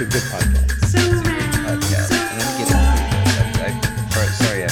a 0.00 0.04
good 0.04 0.22
podcast. 0.22 0.82
It's 0.82 0.94
a 0.94 1.22
great 1.22 1.40
podcast. 1.60 2.10
And 2.10 2.38
let 2.38 2.46
me 2.48 2.64
get 2.64 2.68
into 2.70 2.88
it. 2.88 3.76
I, 4.16 4.16
I, 4.16 4.26
sorry, 4.32 4.64
I, 4.64 4.68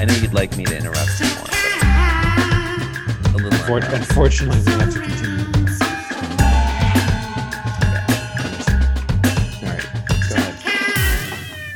I 0.00 0.04
know 0.04 0.14
you'd 0.14 0.32
like 0.32 0.56
me 0.56 0.64
to 0.66 0.76
interrupt 0.76 1.18
you 1.18 1.26
more, 1.34 1.46
but 3.22 3.34
a 3.34 3.42
little 3.42 3.66
more. 3.68 3.80
Unfor- 3.80 3.92
Unfortunately, 3.94 4.60
we 4.64 4.70
have 4.72 4.92
to 4.92 5.00
continue. 5.00 5.44
All 9.60 9.68
right, 9.72 9.86
go 10.28 10.34
ahead. 10.36 10.54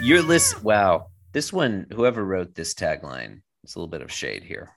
You're 0.00 0.22
list. 0.22 0.62
Wow, 0.62 1.08
this 1.32 1.52
one. 1.52 1.86
Whoever 1.92 2.24
wrote 2.24 2.54
this 2.54 2.74
tagline, 2.74 3.40
it's 3.64 3.74
a 3.74 3.78
little 3.80 3.90
bit 3.90 4.02
of 4.02 4.12
shade 4.12 4.44
here. 4.44 4.70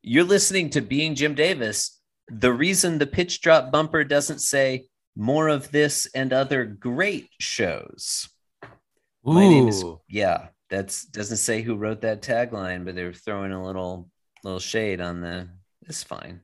You're 0.00 0.24
listening 0.24 0.70
to 0.70 0.80
Being 0.80 1.16
Jim 1.16 1.34
Davis. 1.34 2.00
The 2.28 2.52
reason 2.52 2.96
the 2.96 3.06
pitch 3.06 3.42
drop 3.42 3.70
bumper 3.70 4.04
doesn't 4.04 4.38
say 4.38 4.86
more 5.16 5.48
of 5.48 5.70
this 5.72 6.06
and 6.14 6.32
other 6.32 6.66
great 6.66 7.30
shows. 7.40 8.28
My 9.24 9.48
name 9.48 9.68
is 9.68 9.82
yeah. 10.08 10.48
That's 10.68 11.04
doesn't 11.06 11.38
say 11.38 11.62
who 11.62 11.76
wrote 11.76 12.02
that 12.02 12.22
tagline, 12.22 12.84
but 12.84 12.94
they're 12.94 13.12
throwing 13.12 13.52
a 13.52 13.64
little 13.64 14.08
little 14.44 14.60
shade 14.60 15.00
on 15.00 15.20
the. 15.20 15.48
It's 15.88 16.02
fine. 16.02 16.40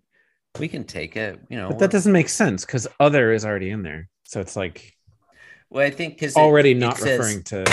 We 0.58 0.68
can 0.68 0.84
take 0.84 1.16
it. 1.16 1.40
You 1.48 1.58
know. 1.58 1.68
But 1.68 1.78
that 1.80 1.90
doesn't 1.90 2.12
make 2.12 2.28
sense 2.28 2.64
because 2.64 2.88
other 2.98 3.32
is 3.32 3.44
already 3.44 3.70
in 3.70 3.82
there. 3.82 4.08
So 4.24 4.40
it's 4.40 4.56
like 4.56 4.94
Well, 5.70 5.86
I 5.86 5.90
think 5.90 6.14
because 6.14 6.36
already 6.36 6.74
not 6.74 7.00
referring 7.00 7.42
to. 7.44 7.64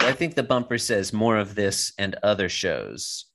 I 0.00 0.12
think 0.12 0.34
the 0.34 0.42
bumper 0.42 0.78
says 0.78 1.12
more 1.12 1.36
of 1.36 1.54
this 1.54 1.92
and 1.98 2.16
other 2.22 2.48
shows, 2.48 3.26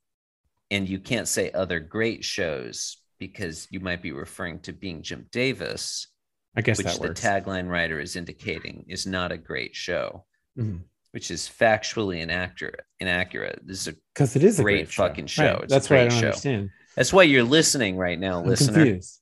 and 0.70 0.88
you 0.88 1.00
can't 1.00 1.28
say 1.28 1.52
other 1.52 1.80
great 1.80 2.24
shows 2.24 2.98
because 3.20 3.68
you 3.70 3.80
might 3.80 4.02
be 4.02 4.12
referring 4.12 4.60
to 4.62 4.74
being 4.74 5.02
Jim 5.02 5.28
Davis, 5.32 6.08
I 6.56 6.62
guess 6.62 6.78
which 6.78 6.88
that 6.88 7.00
the 7.02 7.08
works. 7.10 7.22
tagline 7.22 7.70
writer 7.70 8.00
is 8.00 8.16
indicating 8.16 8.86
is 8.88 9.06
not 9.08 9.32
a 9.32 9.38
great 9.38 9.76
show, 9.76 10.26
Mhm. 10.58 10.82
which 11.12 11.32
is 11.32 11.48
factually 11.48 12.20
inaccurate. 12.22 12.82
Inaccurate. 13.00 13.62
This 13.64 13.88
is 13.88 13.96
Because 14.14 14.36
it 14.36 14.44
is 14.44 14.60
a 14.60 14.64
great 14.64 14.76
great, 14.86 14.92
fucking 14.94 15.28
show. 15.28 15.44
show. 15.44 15.54
Right, 15.54 15.64
It's 15.64 15.72
a 15.74 15.76
That's 15.76 15.90
what 15.90 16.00
I 16.00 16.02
don't 16.08 16.20
show. 16.20 16.26
understand. 16.28 16.70
that's 16.96 17.14
why 17.14 17.24
you're 17.24 17.44
listening 17.44 17.96
right 17.98 18.20
now, 18.20 18.40
I'm 18.42 18.48
listener. 18.48 18.74
confused. 18.74 19.22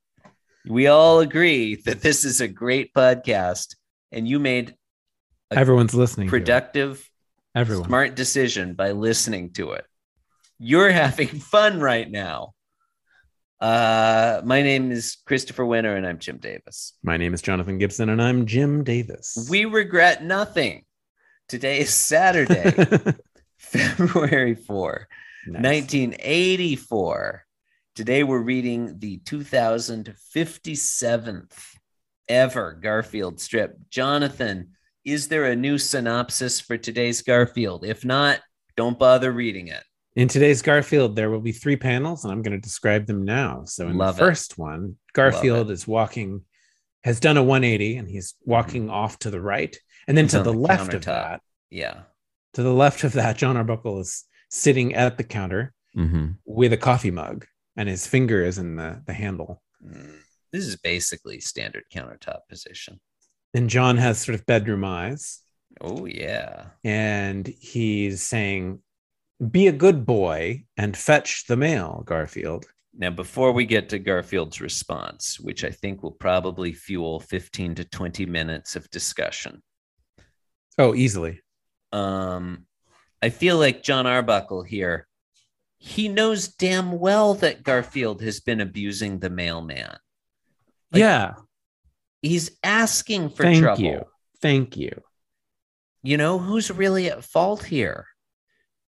We 0.68 0.88
all 0.88 1.20
agree 1.20 1.76
that 1.86 2.02
this 2.02 2.26
is 2.26 2.42
a 2.42 2.48
great 2.48 2.94
podcast, 2.94 3.76
and 4.12 4.28
you 4.28 4.40
made 4.40 4.76
Everyone's 5.52 5.94
listening. 5.96 6.30
productive 6.30 7.10
Everyone. 7.56 7.88
smart 7.88 8.16
decision 8.16 8.74
by 8.74 8.92
listening 8.92 9.52
to 9.54 9.72
it. 9.74 9.86
You're 10.60 10.92
having 10.92 11.28
fun 11.28 11.80
right 11.80 12.10
now. 12.10 12.54
Uh, 13.62 14.42
my 14.46 14.62
name 14.62 14.90
is 14.92 15.18
Christopher 15.26 15.66
Winter, 15.66 15.94
and 15.96 16.06
I'm 16.08 16.20
Jim 16.20 16.38
Davis. 16.38 16.94
My 17.04 17.18
name 17.18 17.34
is 17.34 17.42
Jonathan 17.42 17.78
Gibson, 17.78 18.08
and 18.10 18.22
I'm 18.22 18.46
Jim 18.46 18.84
Davis. 18.86 19.48
We 19.50 19.66
regret 19.66 20.24
nothing. 20.24 20.86
Today 21.50 21.80
is 21.80 21.94
Saturday, 21.94 22.72
February 23.58 24.56
4, 24.56 25.08
Nice. 25.48 25.64
1984. 25.64 27.46
Today 27.96 28.24
we're 28.24 28.40
reading 28.40 28.98
the 29.00 29.18
2057th 29.26 31.58
ever 32.30 32.74
Garfield 32.82 33.42
strip. 33.42 33.76
Jonathan, 33.90 34.70
is 35.04 35.28
there 35.28 35.46
a 35.46 35.56
new 35.56 35.78
synopsis 35.78 36.62
for 36.62 36.78
today's 36.78 37.22
Garfield? 37.24 37.84
If 37.84 38.06
not, 38.06 38.40
don't 38.78 38.98
bother 39.00 39.32
reading 39.34 39.68
it. 39.68 39.84
In 40.20 40.28
today's 40.28 40.62
Garfield, 40.62 41.16
there 41.16 41.30
will 41.30 41.40
be 41.40 41.54
three 41.54 41.78
panels, 41.78 42.24
and 42.26 42.34
I'm 42.34 42.42
going 42.42 42.52
to 42.60 42.62
describe 42.62 43.06
them 43.06 43.24
now. 43.24 43.64
So, 43.66 43.88
in 43.88 43.98
Love 43.98 44.16
it. 44.16 44.20
the 44.20 44.26
first 44.26 44.58
one, 44.58 44.98
Garfield 45.14 45.72
is 45.72 45.88
walking, 45.88 46.42
has 47.06 47.22
done 47.22 47.38
a 47.38 47.44
180, 47.44 47.96
and 47.96 48.06
he's 48.10 48.36
walking 48.44 48.90
off 48.90 49.18
to 49.20 49.32
the 49.32 49.40
right, 49.40 49.78
and 50.08 50.18
then 50.18 50.26
He's 50.26 50.34
to 50.34 50.40
the, 50.40 50.52
the 50.52 50.58
left 50.58 50.94
of 50.94 51.06
that, 51.06 51.40
Yeah. 51.70 52.02
to 52.56 52.64
the 52.64 52.74
left 52.74 53.06
of 53.06 53.14
that, 53.14 53.38
John 53.38 53.56
Arbuckle 53.56 54.02
is 54.02 54.26
sitting 54.50 54.94
at 54.94 55.18
the 55.18 55.24
counter 55.24 55.74
Mm-hmm. 55.98 56.32
with 56.46 56.74
a 56.74 56.78
coffee 56.78 57.12
mug, 57.12 57.46
and 57.78 57.88
his 57.88 58.06
finger 58.06 58.44
is 58.44 58.58
in 58.60 58.76
the 58.76 59.02
the 59.08 59.14
handle. 59.14 59.64
Mm, 59.84 60.18
This 60.52 60.66
is 60.66 60.76
basically 60.76 61.40
standard 61.40 61.84
countertop 61.94 62.42
position. 62.50 63.00
And 63.54 63.70
John 63.70 63.96
has 63.98 64.20
sort 64.20 64.36
of 64.36 64.46
bedroom 64.46 64.84
eyes, 64.84 65.40
Oh, 65.82 66.06
yeah. 66.06 66.66
and 66.84 67.48
he's 67.48 68.22
saying, 68.22 68.82
"Be 69.52 69.68
a 69.68 69.72
good 69.72 70.06
boy 70.06 70.66
and 70.78 70.96
fetch 70.98 71.46
the 71.48 71.56
mail, 71.58 72.04
Garfield." 72.06 72.66
Now, 72.94 73.12
before 73.12 73.52
we 73.54 73.66
get 73.66 73.90
to 73.90 74.00
Garfield's 74.00 74.60
response, 74.60 75.40
which 75.40 75.64
I 75.64 75.70
think 75.72 76.04
will 76.04 76.12
probably 76.12 76.74
fuel 76.74 77.20
15 77.20 77.76
to 77.76 77.86
20 77.86 78.26
minutes 78.26 78.76
of 78.76 78.90
discussion, 78.90 79.62
Oh, 80.78 80.94
easily. 80.96 81.42
um, 81.94 82.66
I 83.22 83.30
feel 83.30 83.58
like 83.58 83.84
John 83.84 84.06
Arbuckle 84.08 84.64
here, 84.64 85.08
he 85.78 86.10
knows 86.10 86.48
damn 86.50 87.00
well 87.00 87.36
that 87.36 87.64
Garfield 87.64 88.22
has 88.22 88.42
been 88.42 88.60
abusing 88.60 89.20
the 89.20 89.30
mailman. 89.30 89.98
Like, 90.92 91.00
yeah. 91.00 91.34
He's 92.22 92.52
asking 92.64 93.30
for 93.30 93.44
Thank 93.44 93.60
trouble. 93.62 93.82
you. 93.84 94.02
Thank 94.42 94.76
you. 94.76 95.02
You 96.04 96.18
know 96.18 96.38
who's 96.38 96.70
really 96.72 97.10
at 97.10 97.24
fault 97.24 97.64
here? 97.64 98.08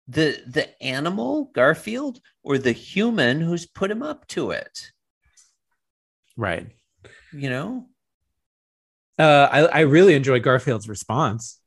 The 0.09 0.39
the 0.47 0.83
animal, 0.83 1.51
Garfield, 1.55 2.21
or 2.43 2.59
the 2.59 2.73
human 2.73 3.41
who's 3.41 3.65
put 3.67 3.91
him 3.91 4.03
up 4.03 4.27
to 4.29 4.51
it? 4.51 4.91
Right. 6.37 6.69
You 7.33 7.49
know? 7.51 7.89
Uh, 9.19 9.49
I, 9.51 9.61
I 9.67 9.81
really 9.81 10.15
enjoy 10.15 10.41
Garfield's 10.41 10.89
response. 10.89 11.61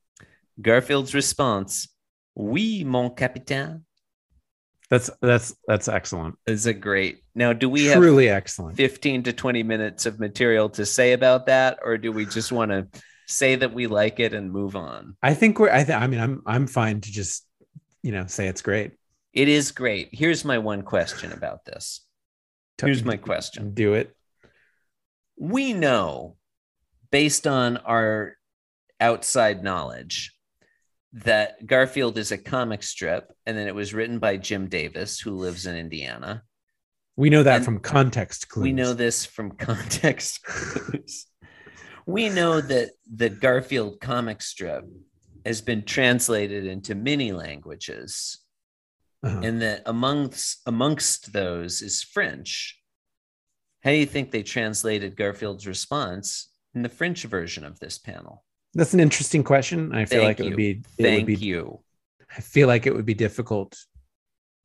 Garfield's 0.61 1.13
response, 1.15 1.87
Oui, 2.35 2.83
mon 2.83 3.15
capitaine, 3.15 3.85
That's 4.89 5.09
that's 5.21 5.55
that's 5.67 5.87
excellent. 5.87 6.35
is 6.45 6.65
a 6.65 6.73
great. 6.73 7.23
Now, 7.33 7.53
do 7.53 7.69
we 7.69 7.85
have 7.85 7.97
Truly 7.97 8.29
excellent. 8.29 8.75
15 8.77 9.23
to 9.23 9.33
20 9.33 9.63
minutes 9.63 10.05
of 10.05 10.19
material 10.19 10.69
to 10.71 10.85
say 10.85 11.13
about 11.13 11.45
that, 11.45 11.79
or 11.83 11.97
do 11.97 12.11
we 12.11 12.25
just 12.25 12.51
want 12.51 12.71
to 12.71 12.87
say 13.27 13.55
that 13.55 13.73
we 13.73 13.87
like 13.87 14.19
it 14.19 14.33
and 14.33 14.51
move 14.51 14.75
on? 14.75 15.15
I 15.23 15.33
think 15.33 15.57
we're. 15.59 15.69
I 15.71 15.83
think. 15.85 16.01
I 16.01 16.07
mean, 16.07 16.19
I'm 16.19 16.41
I'm 16.45 16.67
fine 16.67 16.99
to 17.01 17.11
just 17.11 17.46
you 18.03 18.11
know 18.11 18.25
say 18.27 18.47
it's 18.47 18.61
great. 18.61 18.93
It 19.33 19.47
is 19.47 19.71
great. 19.71 20.09
Here's 20.11 20.43
my 20.43 20.57
one 20.57 20.81
question 20.81 21.31
about 21.31 21.65
this. 21.65 22.01
Here's 22.79 23.03
my 23.03 23.17
question. 23.17 23.73
Do 23.73 23.93
it. 23.93 24.15
we 25.37 25.73
know 25.73 26.35
based 27.11 27.47
on 27.47 27.77
our 27.77 28.35
outside 28.99 29.63
knowledge 29.63 30.33
that 31.13 31.65
Garfield 31.65 32.17
is 32.17 32.31
a 32.31 32.37
comic 32.37 32.83
strip 32.83 33.31
and 33.45 33.57
then 33.57 33.67
it 33.67 33.75
was 33.75 33.93
written 33.93 34.19
by 34.19 34.37
Jim 34.37 34.67
Davis 34.67 35.19
who 35.19 35.31
lives 35.31 35.65
in 35.65 35.75
Indiana. 35.75 36.43
We 37.15 37.29
know 37.29 37.43
that 37.43 37.57
And 37.57 37.65
from 37.65 37.79
context 37.79 38.49
clues. 38.49 38.63
We 38.63 38.73
know 38.73 38.93
this 38.93 39.25
from 39.25 39.51
context 39.51 40.43
clues. 40.45 41.25
we 42.05 42.29
know 42.29 42.61
that 42.61 42.91
the 43.11 43.29
Garfield 43.29 43.99
comic 43.99 44.41
strip 44.41 44.85
has 45.47 45.61
been 45.61 45.83
translated 45.83 46.65
into 46.65 46.93
many 46.95 47.31
languages 47.31 48.39
Uh-huh. 49.23 49.41
and 49.43 49.61
that 49.61 49.81
amongst 49.85 50.61
amongst 50.65 51.33
those 51.33 51.81
is 51.81 52.03
French. 52.03 52.79
How 53.83 53.91
do 53.91 53.97
you 53.97 54.05
think 54.05 54.31
they 54.31 54.43
translated 54.43 55.15
Garfield's 55.15 55.65
response 55.67 56.49
in 56.75 56.81
the 56.83 56.89
French 56.89 57.23
version 57.23 57.63
of 57.65 57.79
this 57.79 57.97
panel? 57.97 58.43
That's 58.73 58.93
an 58.93 58.99
interesting 58.99 59.43
question. 59.43 59.93
I 59.95 60.05
feel 60.05 60.19
Thank 60.21 60.27
like 60.27 60.39
it 60.39 60.43
you. 60.43 60.49
would 60.51 60.57
be. 60.57 60.69
It 60.71 61.03
Thank 61.03 61.17
would 61.27 61.39
be. 61.39 61.45
you. 61.45 61.79
I 62.37 62.41
feel 62.41 62.67
like 62.67 62.85
it 62.85 62.93
would 62.93 63.05
be 63.05 63.13
difficult 63.13 63.75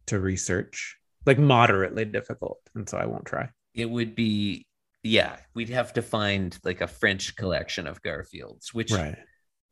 to 0.06 0.18
research, 0.18 0.96
like 1.24 1.38
moderately 1.38 2.04
difficult, 2.04 2.58
and 2.74 2.88
so 2.88 2.98
I 2.98 3.06
won't 3.06 3.24
try. 3.24 3.48
It 3.74 3.88
would 3.88 4.14
be, 4.16 4.66
yeah, 5.04 5.36
we'd 5.54 5.68
have 5.70 5.92
to 5.94 6.02
find 6.02 6.58
like 6.64 6.80
a 6.80 6.88
French 6.88 7.36
collection 7.36 7.86
of 7.86 8.02
Garfields, 8.02 8.74
which 8.74 8.90
Right. 8.90 9.16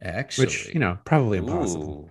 Actually, 0.02 0.46
Which 0.46 0.72
you 0.74 0.80
know 0.80 0.98
probably 1.04 1.38
impossible. 1.38 2.08
Ooh, 2.08 2.10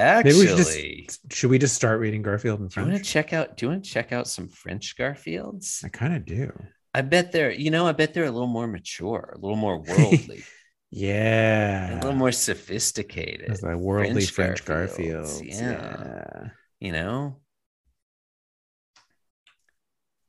actually, 0.00 0.40
we 0.40 0.46
should 0.46 0.56
just 0.56 1.32
should 1.32 1.50
we 1.50 1.58
just 1.58 1.74
start 1.74 2.00
reading 2.00 2.22
Garfield 2.22 2.60
in 2.60 2.68
do 2.68 2.80
you 2.80 2.86
want 2.86 2.98
to 2.98 3.04
check 3.04 3.32
out? 3.32 3.56
Do 3.56 3.66
you 3.66 3.70
want 3.70 3.84
to 3.84 3.90
check 3.90 4.12
out 4.12 4.28
some 4.28 4.48
French 4.48 4.96
Garfields? 4.96 5.84
I 5.84 5.88
kind 5.88 6.14
of 6.14 6.24
do. 6.24 6.52
I 6.92 7.02
bet 7.02 7.30
they're, 7.30 7.52
you 7.52 7.70
know, 7.70 7.86
I 7.86 7.92
bet 7.92 8.14
they're 8.14 8.24
a 8.24 8.30
little 8.32 8.48
more 8.48 8.66
mature, 8.66 9.32
a 9.36 9.38
little 9.38 9.56
more 9.56 9.78
worldly, 9.88 10.42
Yeah. 10.90 11.94
a 11.94 12.02
little 12.02 12.14
more 12.14 12.32
sophisticated. 12.32 13.46
There's 13.48 13.62
a 13.62 13.76
worldly 13.78 14.24
French 14.26 14.60
French, 14.62 14.64
Garfields, 14.64 15.38
Garfield. 15.40 15.52
yeah. 15.60 16.48
you 16.80 16.90
know 16.92 17.36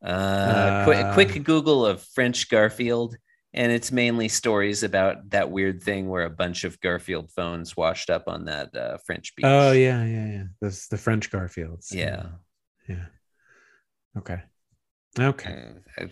uh, 0.03 0.83
quick, 0.85 0.97
Uh, 0.97 1.13
quick 1.13 1.43
google 1.43 1.85
of 1.85 2.01
french 2.01 2.49
garfield 2.49 3.15
and 3.53 3.71
it's 3.71 3.91
mainly 3.91 4.27
stories 4.29 4.83
about 4.83 5.29
that 5.31 5.51
weird 5.51 5.81
thing 5.83 6.07
where 6.09 6.23
a 6.25 6.29
bunch 6.29 6.63
of 6.63 6.79
garfield 6.81 7.29
phones 7.31 7.75
washed 7.75 8.09
up 8.09 8.23
on 8.27 8.45
that 8.45 8.75
uh, 8.75 8.97
french 9.05 9.35
beach 9.35 9.45
Oh 9.45 9.71
yeah, 9.71 10.03
yeah, 10.05 10.25
yeah. 10.27 10.43
This 10.61 10.87
the 10.87 10.97
French 10.97 11.29
Garfields. 11.31 11.93
yeah 11.93 12.27
Yeah. 12.87 13.05
Okay. 14.17 14.41
Okay. 15.19 15.65
Uh, 15.99 16.05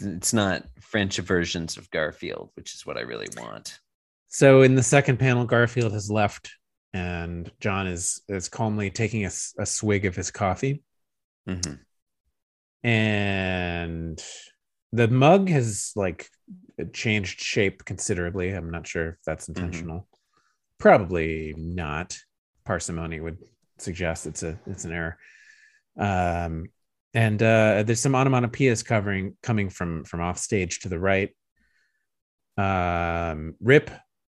it's 0.00 0.32
not 0.34 0.64
french 0.80 1.16
versions 1.18 1.76
of 1.78 1.90
garfield 1.90 2.50
which 2.54 2.74
is 2.74 2.84
what 2.84 2.96
i 2.98 3.00
really 3.00 3.28
want 3.38 3.80
So 4.28 4.62
in 4.62 4.74
the 4.74 4.82
second 4.82 5.18
panel, 5.18 5.44
Garfield 5.44 5.92
has 5.92 6.10
left, 6.10 6.50
and 6.94 7.50
John 7.60 7.86
is 7.86 8.22
is 8.28 8.48
calmly 8.48 8.90
taking 8.90 9.24
a, 9.26 9.30
a 9.58 9.66
swig 9.66 10.06
of 10.06 10.16
his 10.16 10.30
coffee, 10.30 10.82
Mhm. 11.46 11.78
and 12.82 14.22
the 14.92 15.08
mug 15.08 15.48
has 15.48 15.92
like 15.96 16.28
changed 16.92 17.40
shape 17.40 17.84
considerably. 17.84 18.50
I'm 18.50 18.70
not 18.70 18.86
sure 18.86 19.10
if 19.10 19.16
that's 19.24 19.48
intentional. 19.48 20.06
Probably 20.78 21.54
not. 21.56 22.16
Parsimony 22.64 23.20
would 23.20 23.38
suggest 23.78 24.26
it's 24.26 24.42
a 24.42 24.58
it's 24.66 24.84
an 24.84 24.92
error. 24.92 25.18
Um, 25.98 26.68
and 27.14 27.42
uh, 27.42 27.82
there's 27.82 28.00
some 28.00 28.12
onomatopoeias 28.12 28.84
covering 28.84 29.36
coming 29.42 29.70
from 29.70 30.04
from 30.04 30.20
off 30.20 30.38
stage 30.38 30.80
to 30.80 30.88
the 30.88 30.98
right. 30.98 31.34
Um, 32.56 33.54
rip, 33.60 33.90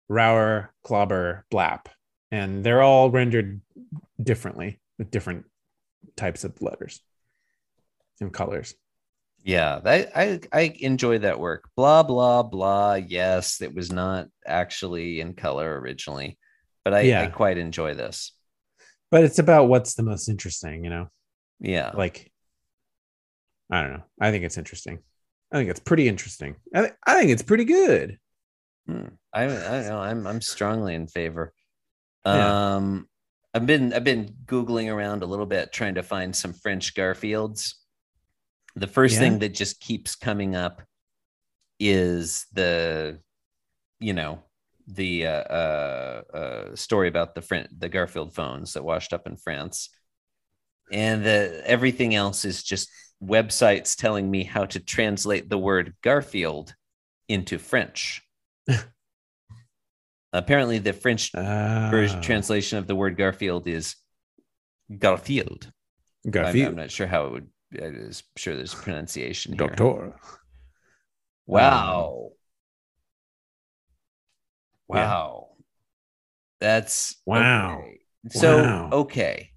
rower, 0.09 0.73
clobber, 0.83 1.45
blap, 1.51 1.85
and 2.31 2.63
they're 2.63 2.81
all 2.81 3.11
rendered 3.11 3.61
differently 4.21 4.79
with 4.97 5.11
different 5.11 5.45
types 6.15 6.43
of 6.43 6.61
letters 6.61 7.01
and 8.19 8.33
colors. 8.33 8.73
Yeah, 9.47 9.79
that, 9.79 10.11
I 10.13 10.41
I 10.51 10.75
enjoy 10.81 11.19
that 11.19 11.39
work. 11.39 11.69
Blah 11.77 12.03
blah 12.03 12.43
blah. 12.43 12.95
Yes, 12.95 13.61
it 13.61 13.73
was 13.73 13.93
not 13.93 14.27
actually 14.45 15.21
in 15.21 15.35
color 15.35 15.79
originally, 15.79 16.37
but 16.83 16.93
I, 16.93 17.23
I 17.23 17.27
quite 17.27 17.57
enjoy 17.57 17.93
this. 17.93 18.33
But 19.09 19.23
it's 19.23 19.39
about 19.39 19.69
what's 19.69 19.93
the 19.95 20.03
most 20.03 20.27
interesting, 20.27 20.83
you 20.83 20.89
know? 20.89 21.07
Yeah, 21.61 21.91
Like, 21.95 22.29
I 23.71 23.81
don't 23.81 23.93
know. 23.93 24.03
I 24.19 24.31
think 24.31 24.43
it's 24.43 24.57
interesting. 24.57 24.99
I 25.49 25.55
think 25.55 25.69
it's 25.69 25.79
pretty 25.79 26.09
interesting. 26.09 26.57
I, 26.75 26.81
th- 26.81 26.93
I 27.07 27.17
think 27.17 27.31
it's 27.31 27.41
pretty 27.41 27.63
good. 27.63 28.17
Hmm. 28.85 29.07
I 29.33 29.45
I 29.45 29.47
don't 29.47 29.87
know. 29.87 29.99
I'm 29.99 30.27
I'm 30.27 30.41
strongly 30.41 30.93
in 30.93 31.07
favor. 31.07 31.53
Yeah. 32.25 32.75
Um, 32.75 33.07
I've 33.53 33.65
been 33.65 33.93
I've 33.93 34.03
been 34.03 34.35
googling 34.45 34.93
around 34.93 35.23
a 35.23 35.25
little 35.25 35.45
bit 35.45 35.71
trying 35.71 35.95
to 35.95 36.03
find 36.03 36.35
some 36.35 36.51
French 36.51 36.95
Garfields. 36.95 37.75
The 38.77 38.87
first 38.87 39.15
Yeah. 39.15 39.21
thing 39.21 39.39
that 39.39 39.55
just 39.55 39.79
keeps 39.79 40.15
coming 40.15 40.55
up 40.55 40.83
is 41.79 42.45
the, 42.53 43.19
you 43.99 44.13
know, 44.13 44.43
the 44.87 45.25
uh, 45.27 45.31
uh, 45.31 46.21
uh, 46.33 46.75
story 46.75 47.07
about 47.07 47.35
the 47.35 47.67
the 47.77 47.89
Garfield 47.89 48.33
phones 48.35 48.73
that 48.73 48.83
washed 48.83 49.13
up 49.13 49.27
in 49.27 49.35
France, 49.35 49.89
and 50.91 51.25
the 51.25 51.61
everything 51.65 52.13
else 52.15 52.45
is 52.45 52.63
just 52.63 52.89
websites 53.21 53.95
telling 53.97 54.29
me 54.29 54.43
how 54.43 54.65
to 54.65 54.79
translate 54.79 55.49
the 55.49 55.57
word 55.57 55.95
Garfield 56.03 56.73
into 57.27 57.57
French. 57.57 58.21
Apparently, 60.33 60.77
the 60.77 60.93
French 60.93 61.31
version 61.33 62.19
Uh, 62.19 62.21
translation 62.21 62.77
of 62.77 62.85
the 62.85 62.95
word 62.95 63.17
Garfield 63.17 63.67
is 63.67 63.95
Garfield. 64.95 65.71
I'm, 66.25 66.31
Garfield. 66.31 66.69
I'm 66.69 66.75
not 66.75 66.91
sure 66.91 67.07
how 67.07 67.25
it 67.25 67.31
would. 67.31 67.49
I'm 67.73 68.11
sure 68.37 68.55
there's 68.55 68.73
pronunciation 68.73 69.53
here. 69.53 69.67
Doctor. 69.67 70.13
Wow. 71.45 72.31
Um, 74.89 74.97
yeah. 74.97 75.05
Wow. 75.07 75.47
That's 76.59 77.15
Wow. 77.25 77.79
okay. 77.79 77.99
So 78.31 78.63
Wow. 78.63 78.89
okay. 78.91 79.49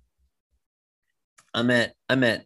I'm 1.54 1.70
at 1.70 1.94
I'm 2.08 2.24
at 2.24 2.44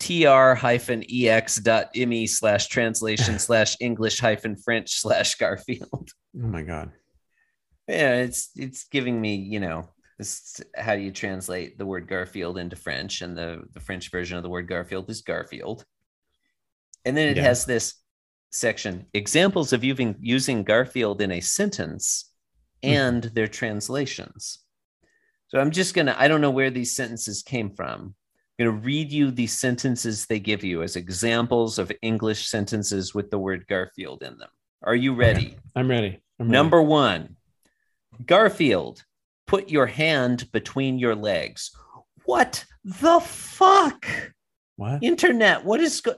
tr 0.00 0.54
hyphen 0.54 1.02
ex 1.08 1.56
dot 1.56 1.94
me 1.96 2.26
slash 2.26 2.66
translation 2.66 3.38
slash 3.38 3.76
English 3.80 4.20
hyphen 4.20 4.56
French 4.56 5.00
slash 5.00 5.36
Garfield. 5.36 6.10
Oh 6.36 6.46
my 6.46 6.62
God. 6.62 6.92
Yeah, 7.88 8.16
it's 8.16 8.50
it's 8.56 8.84
giving 8.84 9.20
me, 9.20 9.36
you 9.36 9.60
know, 9.60 9.88
this 10.18 10.60
is 10.60 10.64
how 10.76 10.94
do 10.94 11.02
you 11.02 11.10
translate 11.10 11.76
the 11.76 11.86
word 11.86 12.06
Garfield 12.06 12.58
into 12.58 12.76
French? 12.76 13.22
And 13.22 13.36
the, 13.36 13.64
the 13.72 13.80
French 13.80 14.10
version 14.10 14.36
of 14.36 14.42
the 14.42 14.48
word 14.48 14.68
Garfield 14.68 15.10
is 15.10 15.22
Garfield. 15.22 15.84
And 17.04 17.16
then 17.16 17.28
it 17.28 17.36
Yeah. 17.36 17.44
has 17.44 17.64
this 17.64 17.94
section 18.50 19.06
examples 19.12 19.72
of 19.72 19.82
using 19.82 20.14
using 20.20 20.62
Garfield 20.62 21.20
in 21.20 21.32
a 21.32 21.40
sentence 21.40 22.30
mm-hmm. 22.82 22.94
and 22.94 23.22
their 23.24 23.48
translations. 23.48 24.60
So 25.48 25.60
I'm 25.60 25.70
just 25.70 25.94
gonna, 25.94 26.14
I 26.18 26.28
don't 26.28 26.40
know 26.40 26.50
where 26.50 26.70
these 26.70 26.94
sentences 26.94 27.42
came 27.42 27.70
from. 27.70 28.14
I'm 28.58 28.66
gonna 28.66 28.78
read 28.78 29.10
you 29.10 29.30
the 29.30 29.48
sentences 29.48 30.26
they 30.26 30.38
give 30.38 30.62
you 30.62 30.82
as 30.82 30.96
examples 30.96 31.78
of 31.78 31.90
English 32.02 32.46
sentences 32.48 33.14
with 33.14 33.30
the 33.30 33.38
word 33.38 33.66
Garfield 33.66 34.22
in 34.22 34.38
them. 34.38 34.50
Are 34.82 34.94
you 34.94 35.14
ready? 35.14 35.56
I'm 35.74 35.88
ready. 35.88 36.20
I'm 36.38 36.46
ready. 36.46 36.52
Number 36.52 36.82
one, 36.82 37.36
Garfield, 38.24 39.02
put 39.46 39.68
your 39.68 39.86
hand 39.86 40.50
between 40.52 40.98
your 40.98 41.14
legs. 41.14 41.70
What 42.24 42.64
the 42.84 43.20
fuck? 43.20 44.06
What? 44.76 45.02
Internet, 45.02 45.64
what 45.64 45.80
is 45.80 46.00
go- 46.00 46.16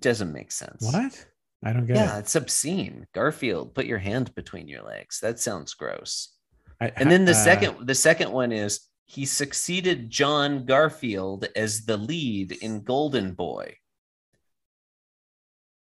doesn't 0.00 0.32
make 0.32 0.50
sense. 0.52 0.82
What? 0.82 1.26
I 1.64 1.72
don't 1.72 1.86
get 1.86 1.96
Yeah, 1.96 2.16
it. 2.16 2.20
it's 2.20 2.34
obscene. 2.34 3.06
Garfield, 3.14 3.74
put 3.74 3.86
your 3.86 3.98
hand 3.98 4.34
between 4.34 4.66
your 4.68 4.82
legs. 4.82 5.20
That 5.20 5.38
sounds 5.38 5.74
gross. 5.74 6.34
I, 6.80 6.90
And 6.96 7.10
then 7.10 7.24
the 7.24 7.32
uh, 7.32 7.34
second 7.44 7.86
the 7.86 7.94
second 7.94 8.32
one 8.32 8.50
is 8.50 8.80
he 9.04 9.26
succeeded 9.26 10.10
John 10.10 10.64
Garfield 10.64 11.46
as 11.54 11.84
the 11.84 11.96
lead 11.96 12.52
in 12.52 12.82
Golden 12.82 13.34
Boy. 13.34 13.76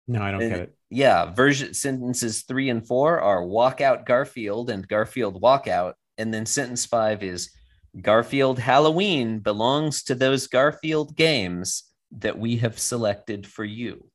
No, 0.09 0.21
I 0.21 0.33
don't 0.33 0.43
And- 0.43 0.51
get 0.51 0.61
it. 0.61 0.77
Yeah, 0.93 1.33
version 1.33 1.73
sentences 1.73 2.43
three 2.43 2.69
and 2.69 2.85
four 2.85 3.21
are 3.21 3.43
walkout 3.43 4.05
Garfield 4.07 4.69
and 4.69 4.87
Garfield 4.89 5.41
walkout. 5.41 5.95
And 6.21 6.35
then 6.35 6.45
sentence 6.45 6.85
five 6.85 7.23
is 7.23 7.51
Garfield 7.99 8.59
Halloween 8.59 9.39
belongs 9.39 10.03
to 10.05 10.15
those 10.15 10.47
Garfield 10.47 11.17
games 11.17 11.85
that 12.13 12.39
we 12.39 12.59
have 12.59 12.79
selected 12.79 13.47
for 13.47 13.65
you. 13.65 14.11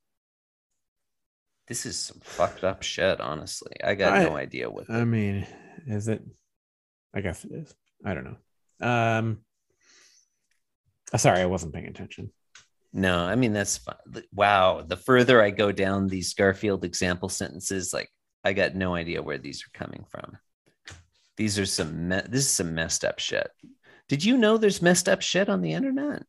This 1.68 1.88
is 1.88 1.98
some 1.98 2.20
fucked 2.22 2.64
up 2.64 2.84
shit, 2.84 3.20
honestly. 3.20 3.74
I 3.84 3.96
got 3.96 4.14
I- 4.14 4.24
no 4.24 4.38
idea 4.38 4.70
what. 4.70 4.88
I 4.88 5.04
mean, 5.04 5.48
is 5.88 6.08
it? 6.08 6.22
I 7.12 7.22
guess 7.22 7.44
it 7.44 7.54
is. 7.54 7.74
I 8.06 8.14
don't 8.14 8.26
know. 8.26 8.88
Um, 8.88 9.40
uh, 11.12 11.18
sorry, 11.18 11.40
I 11.40 11.46
wasn't 11.48 11.74
paying 11.74 11.88
attention. 11.88 12.32
No, 12.94 13.20
I 13.20 13.36
mean 13.36 13.52
that's 13.52 13.78
fun. 13.78 13.96
Wow, 14.32 14.82
the 14.82 14.96
further 14.96 15.42
I 15.42 15.50
go 15.50 15.72
down 15.72 16.08
these 16.08 16.34
Garfield 16.34 16.86
example 16.86 17.30
sentences, 17.30 17.94
like 17.94 18.10
I 18.44 18.54
got 18.54 18.76
no 18.76 18.94
idea 18.96 19.24
where 19.24 19.40
these 19.40 19.64
are 19.64 19.78
coming 19.78 20.06
from. 20.10 20.38
These 21.38 21.60
are 21.60 21.66
some 21.66 22.08
me- 22.10 22.22
this 22.28 22.42
is 22.46 22.50
some 22.52 22.74
messed 22.76 23.04
up 23.06 23.20
shit. 23.20 23.48
Did 24.08 24.24
you 24.24 24.38
know 24.38 24.58
there's 24.58 24.82
messed 24.82 25.10
up 25.10 25.22
shit 25.22 25.50
on 25.50 25.62
the 25.62 25.74
internet? 25.74 26.24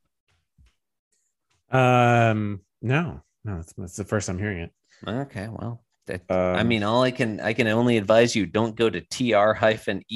Um, 1.71 2.61
no, 2.83 3.21
no, 3.45 3.57
that's, 3.57 3.73
that's 3.75 3.97
the 3.97 4.05
first 4.05 4.29
I'm 4.29 4.39
hearing 4.39 4.61
it. 4.61 4.71
Okay, 5.07 5.49
well, 5.49 5.83
that, 6.07 6.23
Um, 6.31 6.57
I 6.57 6.63
mean, 6.63 6.83
all 6.83 7.03
I 7.03 7.11
can 7.11 7.41
I 7.41 7.53
can 7.53 7.67
only 7.69 7.97
advise 7.99 8.35
you 8.37 8.47
don't 8.47 8.77
go 8.77 8.89
to 8.89 9.01
tr-ex.me. 9.01 10.07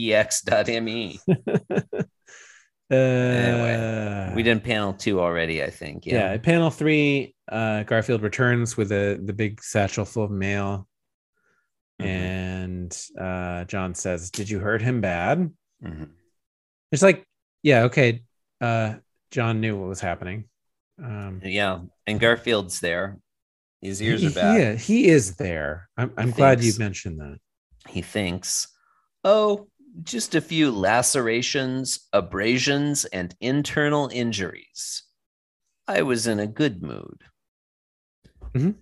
uh, 1.30 2.94
Anyway, 2.94 4.32
We 4.34 4.42
did 4.42 4.64
panel 4.64 4.92
two 4.94 5.20
already, 5.20 5.62
I 5.62 5.70
think. 5.70 6.06
yeah. 6.06 6.32
Yeah. 6.32 6.38
panel 6.38 6.70
three, 6.70 7.34
uh, 7.50 7.82
Garfield 7.84 8.22
returns 8.22 8.76
with 8.76 8.90
a 8.92 9.20
the 9.22 9.32
big 9.32 9.62
satchel 9.62 10.04
full 10.04 10.24
of 10.24 10.30
mail, 10.30 10.86
Mhm, 12.00 12.06
and 12.06 13.06
uh, 13.18 13.64
John 13.64 13.94
says, 13.94 14.30
"Did 14.30 14.48
you 14.50 14.58
hurt 14.60 14.82
him 14.82 15.00
bad?" 15.00 15.50
mhm. 15.82 16.10
It's 16.92 17.02
like, 17.02 17.24
yeah, 17.62 17.84
okay. 17.84 18.22
Uh, 18.60 18.94
John 19.30 19.60
knew 19.60 19.78
what 19.78 19.88
was 19.88 20.00
happening. 20.00 20.48
Um, 20.98 21.40
Yeah, 21.44 21.80
and 22.06 22.20
Garfield's 22.20 22.80
there. 22.80 23.18
His 23.80 24.02
ears 24.02 24.20
he, 24.20 24.26
are 24.26 24.30
back. 24.30 24.58
Yeah, 24.58 24.74
he 24.74 25.08
is 25.08 25.36
there. 25.36 25.88
I'm, 25.96 26.12
I'm 26.18 26.30
glad 26.32 26.62
you 26.62 26.72
mentioned 26.78 27.20
that. 27.20 27.38
he 27.88 28.02
thinks, 28.02 28.68
oh, 29.24 29.68
just 30.02 30.34
a 30.34 30.40
few 30.40 30.70
lacerations, 30.70 32.08
abrasions, 32.12 33.04
and 33.06 33.34
internal 33.40 34.10
injuries. 34.12 35.04
I 35.88 36.02
was 36.02 36.26
in 36.26 36.38
a 36.38 36.46
good 36.46 36.82
mood. 36.82 37.22
Mhm. 38.54 38.74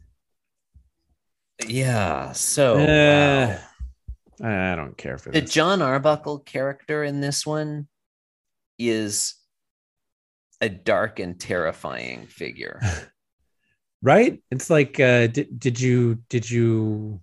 Yeah. 1.66 2.32
So 2.32 2.76
Uh, 2.78 3.58
wow. 4.40 4.72
I 4.72 4.76
don't 4.76 4.96
care 4.96 5.18
for 5.18 5.30
the 5.30 5.40
this. 5.40 5.50
John 5.50 5.82
Arbuckle 5.82 6.38
character 6.40 7.02
in 7.02 7.20
this 7.20 7.46
one 7.46 7.88
is 8.78 9.34
a 10.60 10.68
dark 10.68 11.18
and 11.18 11.38
terrifying 11.40 12.26
figure. 12.26 12.80
right? 14.02 14.40
It's 14.50 14.70
like, 14.70 15.00
uh, 15.00 15.26
did 15.28 15.58
did 15.58 15.80
you 15.80 16.16
did 16.28 16.48
you 16.50 17.20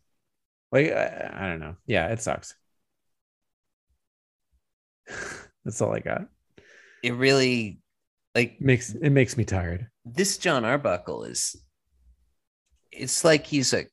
like? 0.71 0.91
I, 0.91 1.31
I 1.33 1.47
don't 1.47 1.59
know. 1.59 1.75
Yeah, 1.87 2.07
it 2.09 2.21
sucks. 2.21 2.55
That's 5.65 5.81
all 5.81 5.93
I 5.93 5.99
got. 5.99 6.27
It 7.03 7.13
really, 7.13 7.79
like, 8.33 8.59
makes 8.59 8.93
it 8.93 9.09
makes 9.11 9.37
me 9.37 9.45
tired. 9.45 9.87
this 10.05 10.37
John 10.37 10.65
Arbuckle 10.65 11.23
is 11.23 11.55
it's 12.91 13.23
like 13.23 13.45
he's 13.45 13.73
a 13.73 13.85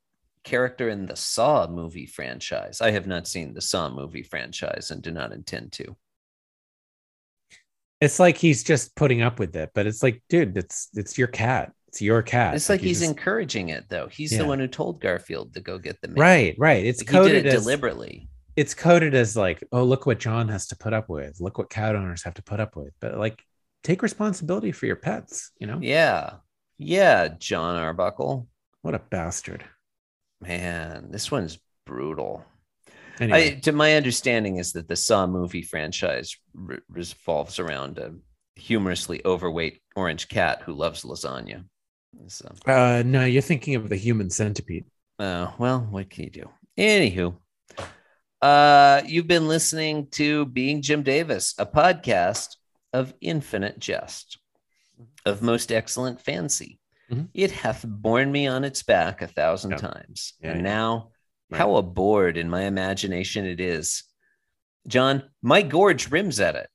character 0.44 0.88
in 0.88 1.06
the 1.06 1.16
Saw 1.16 1.66
movie 1.68 2.06
franchise. 2.06 2.80
I 2.80 2.90
have 2.90 3.06
not 3.06 3.26
seen 3.28 3.54
the 3.54 3.60
Saw 3.60 3.88
movie 3.90 4.22
franchise 4.22 4.90
and 4.90 5.02
do 5.02 5.10
not 5.10 5.32
intend 5.32 5.72
to. 5.72 5.96
It's 8.00 8.18
like 8.18 8.36
he's 8.36 8.64
just 8.64 8.96
putting 8.96 9.22
up 9.22 9.38
with 9.38 9.54
it, 9.54 9.70
but 9.74 9.86
it's 9.86 10.02
like, 10.02 10.22
dude, 10.28 10.56
it's 10.56 10.88
it's 10.94 11.16
your 11.16 11.28
cat. 11.28 11.72
It's 11.86 12.02
your 12.02 12.22
cat. 12.22 12.54
It's 12.54 12.68
like, 12.68 12.80
you 12.82 12.88
he's 12.88 13.00
just- 13.00 13.10
encouraging 13.10 13.68
it 13.68 13.84
though. 13.88 14.08
He's 14.08 14.32
Yeah. 14.32 14.38
the 14.38 14.46
one 14.46 14.58
who 14.58 14.66
told 14.66 15.00
Garfield 15.00 15.54
to 15.54 15.60
go 15.60 15.78
get 15.78 16.00
the 16.00 16.08
meat. 16.08 16.18
right, 16.20 16.54
right. 16.58 16.84
It's 16.84 17.00
Like, 17.00 17.08
he 17.10 17.12
did 17.12 17.18
coded 17.22 17.46
it 17.46 17.54
as 17.54 17.62
deliberately. 17.62 18.28
it's 18.56 18.74
coded 18.74 19.14
as 19.14 19.36
like, 19.36 19.62
oh, 19.72 19.84
look 19.84 20.06
what 20.06 20.18
John 20.18 20.48
has 20.48 20.66
to 20.68 20.76
put 20.76 20.92
up 20.94 21.08
with. 21.08 21.40
Look 21.40 21.58
what 21.58 21.70
cat 21.70 21.94
owners 21.94 22.22
have 22.24 22.34
to 22.34 22.42
put 22.42 22.60
up 22.60 22.76
with. 22.76 22.92
But 23.00 23.18
like, 23.18 23.40
take 23.84 24.02
responsibility 24.02 24.72
for 24.72 24.86
your 24.86 24.96
pets. 24.96 25.52
You 25.58 25.66
know, 25.68 25.78
Yeah. 25.80 26.36
Yeah, 26.78 27.28
John 27.38 27.76
Arbuckle. 27.76 28.48
what 28.80 28.94
a 28.94 28.98
bastard. 28.98 29.64
Man, 30.42 31.10
this 31.10 31.30
one's 31.30 31.58
brutal. 31.86 32.44
Anyway, 33.20 33.56
I, 33.56 33.60
to 33.60 33.72
my 33.72 33.94
understanding 33.94 34.56
is 34.56 34.72
that 34.72 34.88
the 34.88 34.96
Saw 34.96 35.26
movie 35.26 35.62
franchise 35.62 36.36
re- 36.54 36.78
revolves 36.88 37.58
around 37.58 37.98
a 37.98 38.14
humorously 38.56 39.20
overweight 39.24 39.80
orange 39.96 40.28
cat 40.28 40.62
who 40.62 40.72
loves 40.72 41.02
lasagna. 41.02 41.64
So, 42.26 42.52
uh, 42.66 43.02
no, 43.06 43.24
you're 43.24 43.42
thinking 43.42 43.74
of 43.74 43.88
the 43.88 43.96
human 43.96 44.30
centipede. 44.30 44.84
uh, 45.18 45.50
well, 45.58 45.80
what 45.90 46.10
can 46.10 46.24
you 46.24 46.30
do? 46.30 46.50
Anywho, 46.78 47.36
uh, 48.40 49.02
you've 49.06 49.26
been 49.28 49.48
listening 49.48 50.08
to 50.12 50.46
Being 50.46 50.82
Jim 50.82 51.02
Davis, 51.02 51.54
a 51.58 51.66
podcast 51.66 52.56
of 52.92 53.14
infinite 53.20 53.78
jest, 53.78 54.38
of 55.24 55.42
most 55.42 55.70
excellent 55.70 56.20
fancy. 56.20 56.78
Mhm. 57.10 57.28
It 57.34 57.50
hath 57.50 57.84
borne 57.86 58.30
me 58.32 58.46
on 58.46 58.64
its 58.64 58.82
back 58.82 59.22
a 59.22 59.26
thousand 59.26 59.72
Yeah. 59.72 59.76
times, 59.78 60.34
Yeah, 60.40 60.52
and 60.52 60.62
now 60.62 61.10
Right. 61.50 61.58
how 61.58 61.76
aboard 61.76 62.36
in 62.36 62.48
my 62.48 62.62
imagination 62.62 63.44
it 63.44 63.60
is. 63.60 64.04
John, 64.86 65.30
my 65.42 65.62
gorge 65.62 66.10
rims 66.10 66.40
at 66.40 66.56
it. 66.56 66.68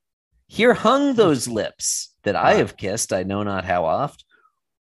Here 0.48 0.74
hung 0.74 1.15
those 1.15 1.48
lips 1.48 2.13
that 2.24 2.36
I 2.36 2.53
Ah. 2.53 2.57
have 2.57 2.77
kissed, 2.77 3.12
I 3.12 3.24
know 3.24 3.43
not 3.43 3.65
how 3.65 3.86
oft. 3.86 4.24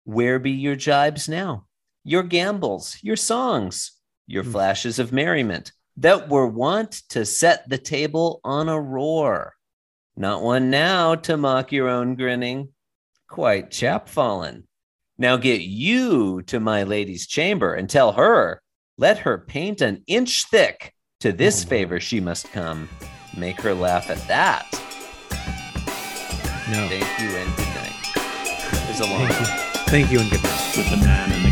Where 0.03 0.39
be 0.39 0.51
your 0.51 0.75
jibes 0.75 1.27
now? 1.29 1.67
Your 2.03 2.24
gambols, 2.24 2.98
your 3.03 3.15
songs, 3.15 3.91
your 4.25 4.43
Hmm. 4.43 4.51
flashes 4.53 4.98
of 4.98 5.12
merriment 5.12 5.71
that 5.98 6.29
were 6.29 6.48
wont 6.48 6.91
to 7.10 7.25
set 7.25 7.67
the 7.69 7.77
table 7.77 8.39
on 8.43 8.69
a 8.69 8.79
roar. 8.81 9.55
Not 10.15 10.41
one 10.41 10.69
now 10.69 11.13
to 11.15 11.38
mock 11.38 11.71
your 11.71 11.89
own 11.89 12.15
grinning. 12.15 12.74
Quite 13.27 13.69
chapfallen. 13.69 14.63
Now 15.21 15.37
get 15.37 15.61
you 15.61 16.41
to 16.47 16.59
my 16.59 16.81
lady's 16.81 17.27
chamber 17.27 17.75
and 17.75 17.87
tell 17.87 18.13
her, 18.13 18.59
let 18.97 19.19
her 19.19 19.37
paint 19.37 19.79
an 19.79 20.03
inch 20.07 20.45
thick. 20.49 20.95
To 21.19 21.31
this 21.31 21.63
Oh, 21.63 21.67
favor 21.67 21.99
she 21.99 22.19
must 22.19 22.51
come. 22.51 22.89
Make 23.37 23.61
her 23.61 23.75
laugh 23.75 24.09
at 24.09 24.17
that. 24.27 24.65
No, 26.71 26.87
Thank 26.89 27.19
you 27.19 27.37
and 27.37 27.55
good 27.55 27.67
night. 27.67 27.93
There's 28.87 28.99
a 29.01 29.05
long 29.05 29.27
thank 29.27 29.39
you, 29.39 29.45
thank 29.91 30.11
you, 30.11 30.19
and 30.21 30.29
good 30.31 30.41
night. 30.41 31.50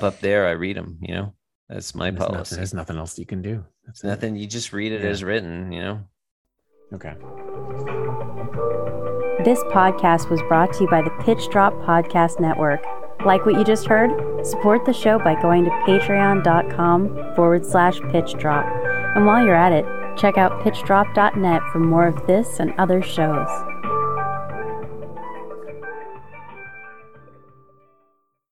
Pop 0.00 0.14
up 0.14 0.20
there, 0.20 0.46
I 0.46 0.52
read 0.52 0.76
them, 0.76 0.98
you 1.00 1.14
know. 1.14 1.34
That's 1.68 1.94
my 1.94 2.10
There's 2.10 2.18
nothing, 2.20 2.34
policy. 2.34 2.56
there's 2.56 2.74
nothing 2.74 2.96
else 2.96 3.18
you 3.18 3.26
can 3.26 3.42
do. 3.42 3.64
That's 3.86 4.02
it. 4.02 4.06
Nothing, 4.08 4.36
you 4.36 4.46
just 4.46 4.72
read 4.72 4.92
it 4.92 5.02
Yeah. 5.02 5.10
as 5.10 5.22
written, 5.22 5.70
you 5.72 5.80
know. 5.80 6.00
Okay. 6.94 7.14
This 9.44 9.62
podcast 9.64 10.28
was 10.30 10.40
brought 10.48 10.72
to 10.74 10.84
you 10.84 10.90
by 10.90 11.02
the 11.02 11.10
Pitch 11.22 11.48
Drop 11.50 11.72
Podcast 11.84 12.40
Network. 12.40 12.82
Like 13.24 13.44
what 13.46 13.54
you 13.56 13.64
just 13.64 13.86
heard? 13.86 14.10
Support 14.44 14.84
the 14.86 14.92
show 14.92 15.18
by 15.18 15.40
going 15.40 15.64
to 15.64 15.70
patreon.com 15.86 17.34
forward 17.36 17.64
slash 17.64 18.00
pitch 18.10 18.34
drop. 18.38 18.66
And 19.16 19.26
while 19.26 19.44
you're 19.44 19.54
at 19.54 19.72
it, 19.72 19.84
check 20.16 20.36
out 20.38 20.62
pitchdrop.net 20.62 21.62
for 21.72 21.78
more 21.78 22.06
of 22.06 22.26
this 22.26 22.58
and 22.58 22.72
other 22.78 23.00
shows. 23.02 23.48